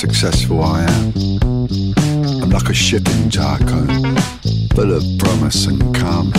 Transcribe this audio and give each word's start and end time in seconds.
successful 0.00 0.62
I 0.62 0.84
am. 0.84 1.12
I'm 2.42 2.48
like 2.48 2.70
a 2.70 2.72
shipping 2.72 3.28
tycoon, 3.28 4.16
full 4.74 4.94
of 4.94 5.04
promise 5.18 5.66
and 5.66 5.94
calm. 5.94 6.32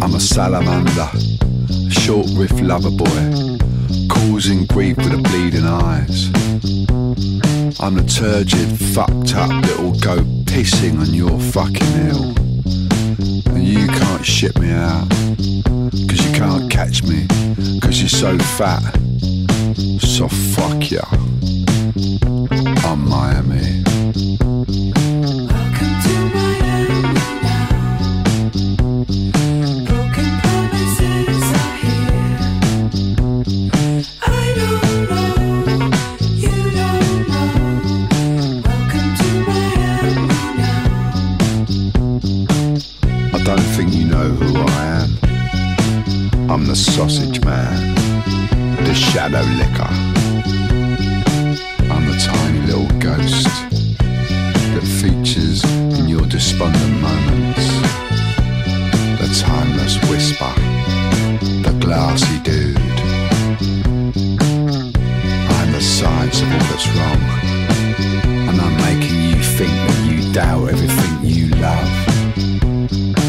I'm 0.00 0.14
a 0.14 0.18
salamander, 0.20 1.10
short 1.90 2.26
riff 2.32 2.58
lover 2.58 2.90
boy, 2.90 3.58
causing 4.08 4.64
grief 4.64 4.96
with 4.96 5.10
the 5.10 5.20
bleeding 5.28 5.66
eyes. 5.66 6.28
I'm 7.78 7.96
the 7.96 8.04
turgid, 8.04 8.80
fucked 8.94 9.34
up 9.34 9.50
little 9.66 9.92
goat 10.00 10.24
pissing 10.46 11.00
on 11.00 11.12
your 11.12 11.38
fucking 11.38 11.92
hill. 12.00 12.32
And 13.54 13.62
you 13.62 13.86
can't 13.88 14.24
ship 14.24 14.58
me 14.58 14.70
out, 14.70 15.06
cause 16.08 16.26
you 16.26 16.32
can't 16.32 16.70
catch 16.70 17.02
me, 17.02 17.26
cause 17.82 18.00
you're 18.00 18.08
so 18.08 18.38
fat. 18.38 18.80
So 20.00 20.28
fuck 20.28 20.90
ya. 20.90 21.02
I'm 22.02 23.08
Miami. 23.08 23.91
lousy 61.92 62.38
dude. 62.40 62.76
I'm 65.56 65.72
the 65.72 65.80
science 65.80 66.40
of 66.40 66.50
all 66.50 66.64
that's 66.70 66.88
wrong, 66.96 67.22
and 68.48 68.58
I'm 68.58 68.76
making 68.88 69.20
you 69.28 69.42
think 69.58 69.72
that 69.86 69.98
you 70.10 70.32
doubt 70.32 70.68
everything 70.70 71.14
you 71.22 71.48
love. 71.66 71.92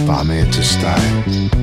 But 0.08 0.16
I'm 0.20 0.30
here 0.30 0.46
to 0.46 0.64
stay. 0.64 1.63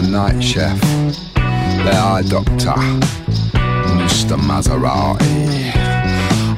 the 0.00 0.08
night 0.08 0.40
chef, 0.42 0.80
the 1.34 1.92
eye 1.92 2.22
doctor, 2.28 2.74
Mr. 3.98 4.36
Maserati. 4.36 5.72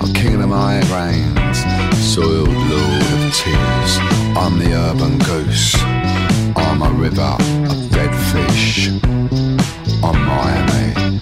I'm 0.00 0.12
king 0.12 0.42
of 0.42 0.50
migraines, 0.50 1.56
soiled 1.94 2.48
lord 2.48 3.02
of 3.02 3.34
tears. 3.34 3.98
I'm 4.36 4.58
the 4.58 4.72
urban 4.74 5.18
goose. 5.20 5.74
I'm 6.56 6.82
a 6.82 6.90
river 6.90 7.36
of 7.70 7.90
dead 7.90 8.14
fish. 8.30 8.88
I'm 10.02 10.18
Miami. 10.26 11.19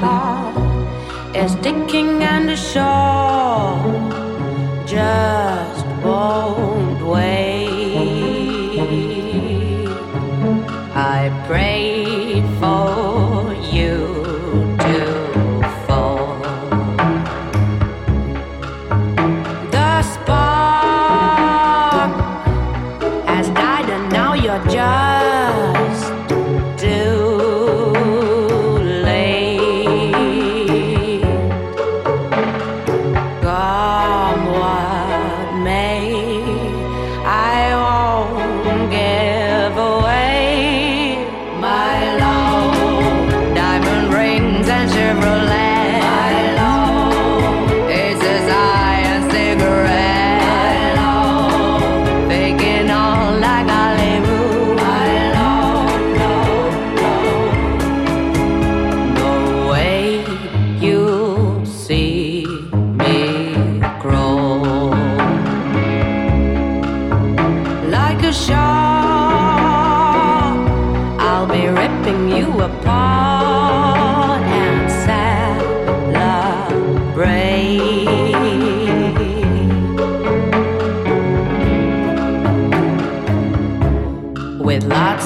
heart 0.00 0.56
is 1.34 1.56
the 2.46 2.56
shore 2.56 3.76
Just 4.86 5.86
whoa. 6.02 6.77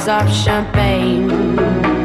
of 0.08 0.28
champagne. 0.32 2.01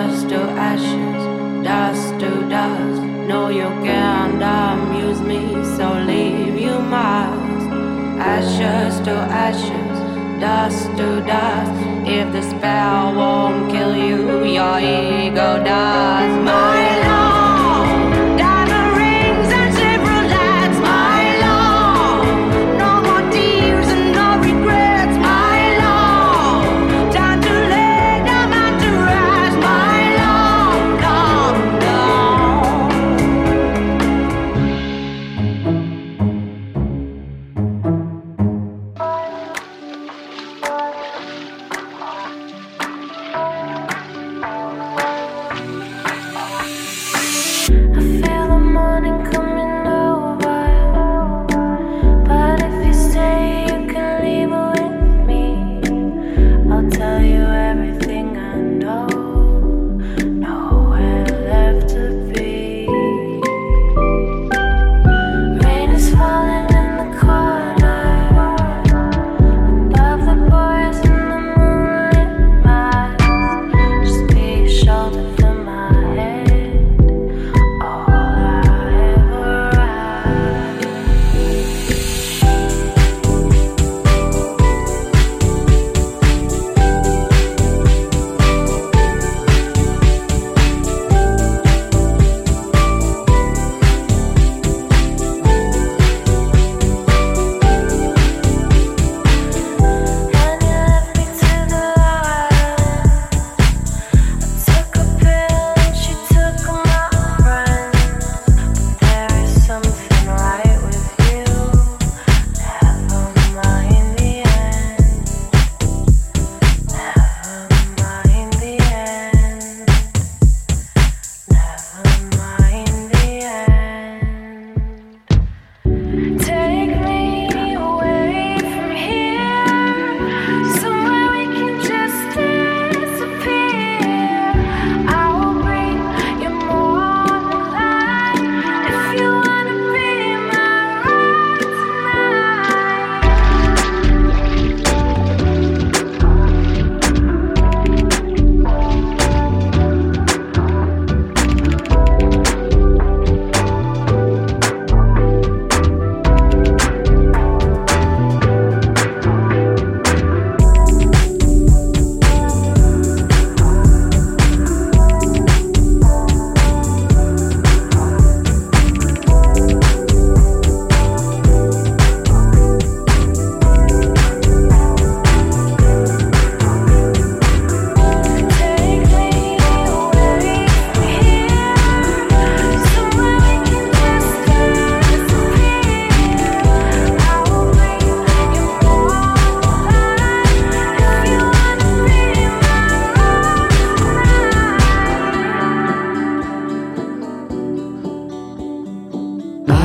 dust 0.00 0.28
to 0.30 0.40
ashes, 0.70 1.22
dust 1.62 2.08
to 2.20 2.30
dust. 2.48 3.02
No, 3.30 3.48
you 3.48 3.68
can't 3.86 4.42
amuse 4.42 5.20
me, 5.20 5.42
so 5.76 5.86
leave 6.10 6.56
you 6.58 6.76
miles. 6.96 7.64
Ashes 8.34 8.94
to 9.06 9.14
ashes, 9.46 9.96
dust 10.40 10.86
to 10.98 11.08
dust. 11.32 11.72
If 12.16 12.32
the 12.32 12.42
spell 12.52 13.14
won't 13.14 13.70
kill 13.70 13.94
you, 13.94 14.20
your 14.56 14.78
ego 14.78 15.50
does. 15.70 16.32
My 16.50 16.89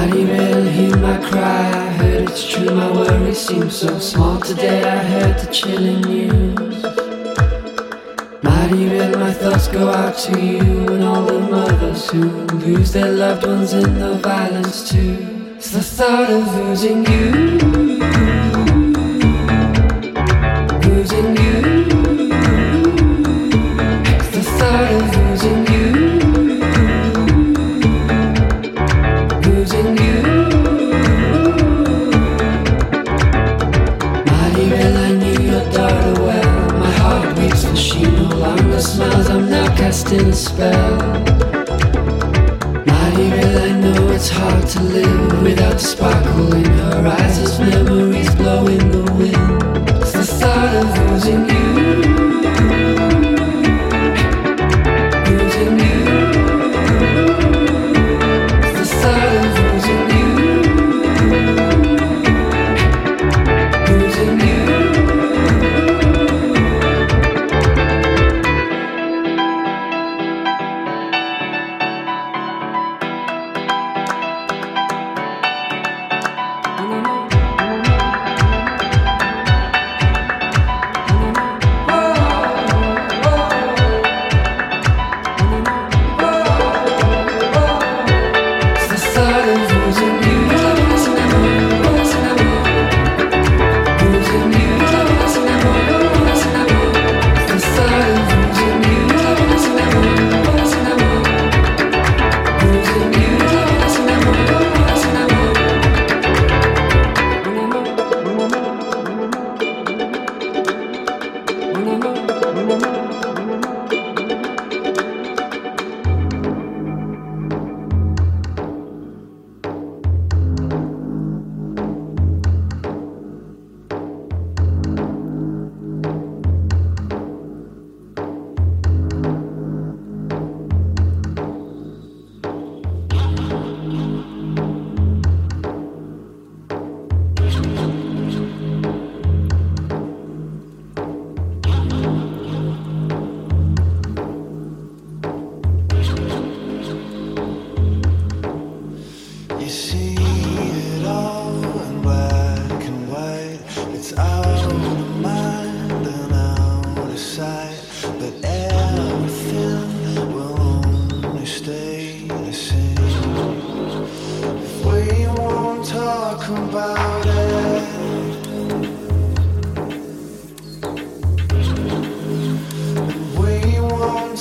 Nobody 0.06 0.26
will 0.26 0.66
hear 0.66 0.98
my 0.98 1.18
cry. 1.18 1.68
I 1.68 1.90
heard 1.98 2.30
it's 2.30 2.48
true, 2.48 2.70
my 2.70 2.92
worry 2.92 3.34
seems 3.34 3.76
so 3.76 3.98
small. 3.98 4.40
Today 4.40 4.84
I 4.84 4.98
heard 4.98 5.40
the 5.40 5.52
chilling 5.52 6.02
news. 6.02 6.84
Not 8.44 8.72
even 8.72 9.20
my 9.20 9.34
thoughts 9.34 9.68
go 9.68 9.90
out 9.90 10.16
to 10.26 10.40
you 10.40 10.94
and 10.94 11.04
all 11.04 11.26
the 11.26 11.40
mothers 11.40 12.08
who 12.12 12.22
lose 12.22 12.94
their 12.94 13.12
loved 13.12 13.48
ones 13.48 13.74
in 13.74 13.98
the 13.98 14.20
violence 14.20 14.88
too. 14.92 15.56
It's 15.56 15.72
the 15.72 15.82
thought 15.82 16.30
of 16.30 16.56
losing 16.56 17.04
you. 17.08 17.85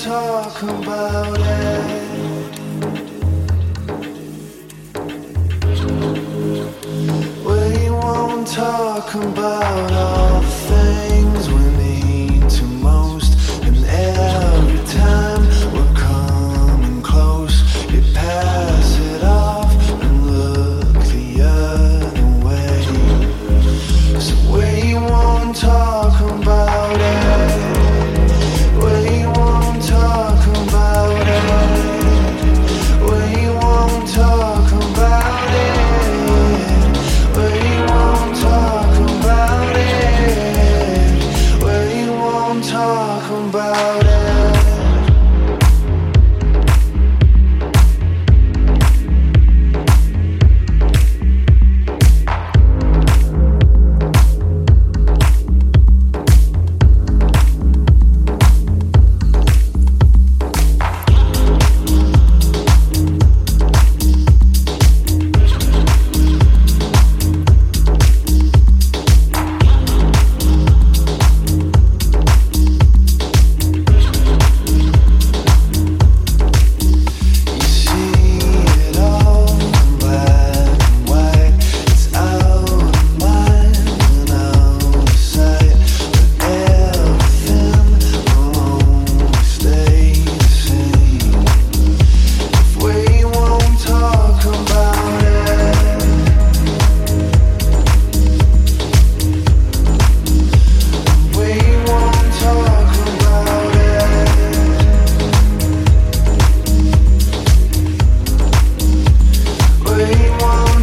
Talk 0.04 0.62
about 0.62 1.73